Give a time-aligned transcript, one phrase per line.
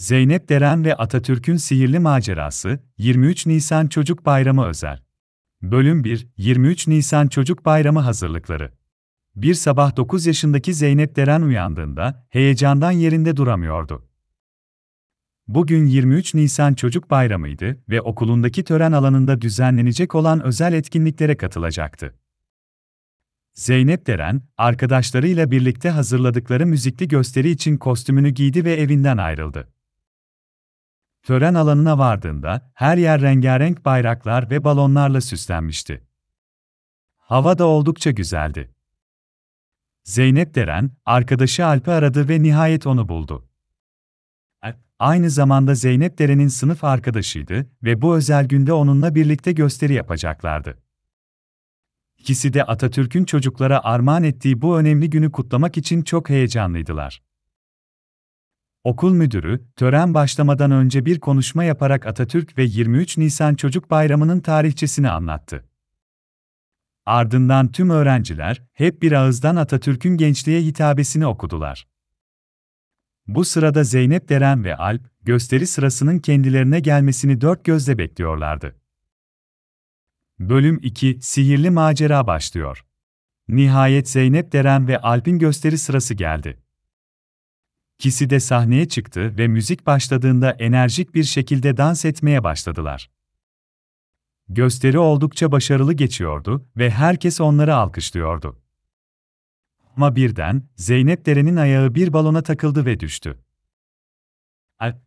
[0.00, 5.02] Zeynep Deren ve Atatürk'ün Sihirli Macerası, 23 Nisan Çocuk Bayramı özel.
[5.62, 8.72] Bölüm 1, 23 Nisan Çocuk Bayramı hazırlıkları.
[9.36, 14.08] Bir sabah 9 yaşındaki Zeynep Deren uyandığında, heyecandan yerinde duramıyordu.
[15.48, 22.14] Bugün 23 Nisan Çocuk Bayramı'ydı ve okulundaki tören alanında düzenlenecek olan özel etkinliklere katılacaktı.
[23.54, 29.68] Zeynep Deren, arkadaşlarıyla birlikte hazırladıkları müzikli gösteri için kostümünü giydi ve evinden ayrıldı.
[31.22, 36.06] Tören alanına vardığında her yer rengarenk bayraklar ve balonlarla süslenmişti.
[37.16, 38.74] Hava da oldukça güzeldi.
[40.04, 43.50] Zeynep Deren, arkadaşı Alp'i aradı ve nihayet onu buldu.
[44.98, 50.78] Aynı zamanda Zeynep Deren'in sınıf arkadaşıydı ve bu özel günde onunla birlikte gösteri yapacaklardı.
[52.18, 57.22] İkisi de Atatürk'ün çocuklara armağan ettiği bu önemli günü kutlamak için çok heyecanlıydılar.
[58.84, 65.10] Okul müdürü, tören başlamadan önce bir konuşma yaparak Atatürk ve 23 Nisan Çocuk Bayramı'nın tarihçesini
[65.10, 65.68] anlattı.
[67.06, 71.88] Ardından tüm öğrenciler hep bir ağızdan Atatürk'ün gençliğe hitabesini okudular.
[73.26, 78.76] Bu sırada Zeynep Deren ve Alp, gösteri sırasının kendilerine gelmesini dört gözle bekliyorlardı.
[80.38, 82.84] Bölüm 2 Sihirli Macera başlıyor.
[83.48, 86.62] Nihayet Zeynep Deren ve Alp'in gösteri sırası geldi.
[88.00, 93.10] İkisi de sahneye çıktı ve müzik başladığında enerjik bir şekilde dans etmeye başladılar.
[94.48, 98.62] Gösteri oldukça başarılı geçiyordu ve herkes onları alkışlıyordu.
[99.96, 103.38] Ama birden Zeynep Deren'in ayağı bir balona takıldı ve düştü.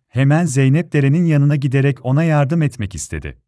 [0.07, 3.41] Hemen Zeynep Deren'in yanına giderek ona yardım etmek istedi.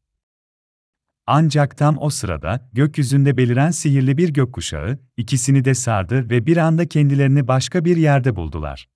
[1.27, 6.87] Ancak tam o sırada gökyüzünde beliren sihirli bir gökkuşağı ikisini de sardı ve bir anda
[6.87, 8.95] kendilerini başka bir yerde buldular.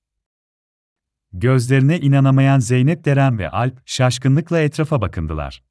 [1.34, 5.64] Gözlerine inanamayan Zeynep Deren ve Alp şaşkınlıkla etrafa bakındılar.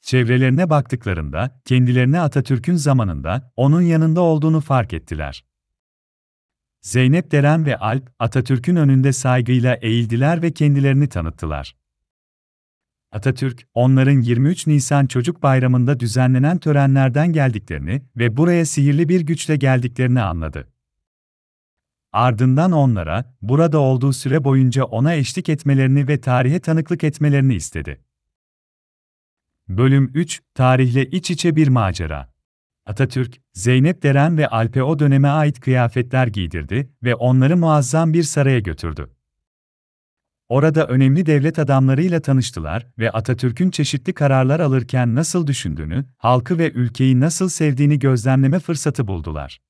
[0.00, 5.44] Çevrelerine baktıklarında kendilerini Atatürk'ün zamanında onun yanında olduğunu fark ettiler.
[6.80, 11.76] Zeynep Deren ve Alp Atatürk'ün önünde saygıyla eğildiler ve kendilerini tanıttılar.
[13.12, 20.20] Atatürk, onların 23 Nisan Çocuk Bayramı'nda düzenlenen törenlerden geldiklerini ve buraya sihirli bir güçle geldiklerini
[20.20, 20.68] anladı.
[22.16, 28.00] Ardından onlara, burada olduğu süre boyunca ona eşlik etmelerini ve tarihe tanıklık etmelerini istedi.
[29.68, 32.32] Bölüm 3, Tarihle iç içe bir macera.
[32.86, 38.58] Atatürk, Zeynep Deren ve Alp'e o döneme ait kıyafetler giydirdi ve onları muazzam bir saraya
[38.58, 39.10] götürdü.
[40.48, 47.20] Orada önemli devlet adamlarıyla tanıştılar ve Atatürk'ün çeşitli kararlar alırken nasıl düşündüğünü, halkı ve ülkeyi
[47.20, 49.60] nasıl sevdiğini gözlemleme fırsatı buldular.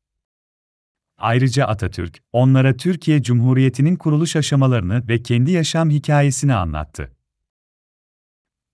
[1.19, 7.13] Ayrıca Atatürk, onlara Türkiye Cumhuriyeti'nin kuruluş aşamalarını ve kendi yaşam hikayesini anlattı.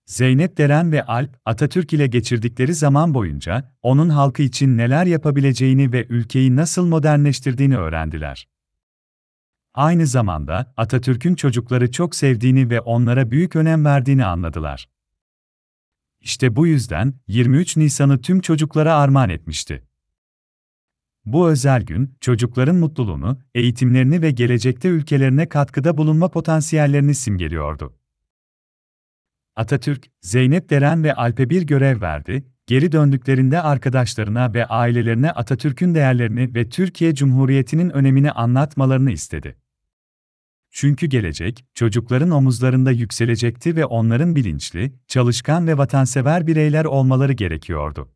[0.05, 6.05] Zeynep Deren ve Alp, Atatürk ile geçirdikleri zaman boyunca, onun halkı için neler yapabileceğini ve
[6.09, 8.47] ülkeyi nasıl modernleştirdiğini öğrendiler.
[9.73, 14.89] Aynı zamanda, Atatürk'ün çocukları çok sevdiğini ve onlara büyük önem verdiğini anladılar.
[16.21, 19.83] İşte bu yüzden, 23 Nisan'ı tüm çocuklara armağan etmişti.
[21.25, 27.93] Bu özel gün, çocukların mutluluğunu, eğitimlerini ve gelecekte ülkelerine katkıda bulunma potansiyellerini simgeliyordu.
[29.55, 36.55] Atatürk, Zeynep Deren ve Alp'e bir görev verdi, geri döndüklerinde arkadaşlarına ve ailelerine Atatürk'ün değerlerini
[36.55, 39.57] ve Türkiye Cumhuriyeti'nin önemini anlatmalarını istedi.
[40.71, 48.09] Çünkü gelecek, çocukların omuzlarında yükselecekti ve onların bilinçli, çalışkan ve vatansever bireyler olmaları gerekiyordu.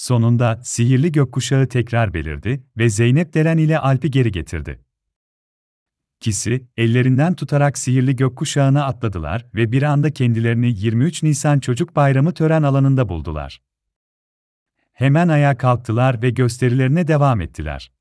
[0.00, 4.80] Sonunda sihirli gökkuşağı tekrar belirdi ve Zeynep Deren ile Alp'i geri getirdi.
[6.20, 12.62] Kisi, ellerinden tutarak sihirli gökkuşağına atladılar ve bir anda kendilerini 23 Nisan Çocuk Bayramı tören
[12.62, 13.62] alanında buldular.
[14.92, 17.92] Hemen ayağa kalktılar ve gösterilerine devam ettiler.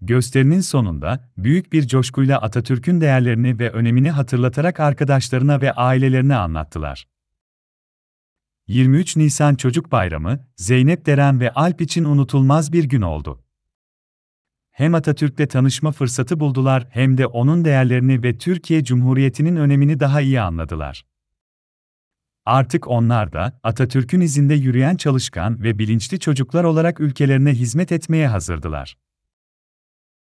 [0.00, 7.15] Gösterinin sonunda, büyük bir coşkuyla Atatürk'ün değerlerini ve önemini hatırlatarak arkadaşlarına ve ailelerine anlattılar.
[8.68, 13.44] 23 Nisan Çocuk Bayramı, Zeynep Deren ve Alp için unutulmaz bir gün oldu.
[14.70, 20.40] Hem Atatürk'le tanışma fırsatı buldular hem de onun değerlerini ve Türkiye Cumhuriyeti'nin önemini daha iyi
[20.40, 21.06] anladılar.
[22.44, 28.96] Artık onlar da Atatürk'ün izinde yürüyen çalışkan ve bilinçli çocuklar olarak ülkelerine hizmet etmeye hazırdılar.